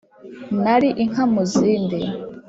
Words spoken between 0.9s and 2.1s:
inka mu zindi